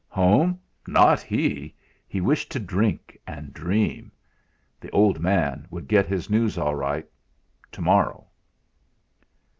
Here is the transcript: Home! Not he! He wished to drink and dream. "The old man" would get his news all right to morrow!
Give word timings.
Home! 0.07 0.59
Not 0.87 1.21
he! 1.21 1.75
He 2.07 2.21
wished 2.21 2.51
to 2.53 2.59
drink 2.59 3.19
and 3.27 3.53
dream. 3.53 4.11
"The 4.79 4.89
old 4.89 5.19
man" 5.19 5.67
would 5.69 5.87
get 5.87 6.07
his 6.07 6.27
news 6.27 6.57
all 6.57 6.73
right 6.73 7.05
to 7.71 7.81
morrow! 7.83 8.25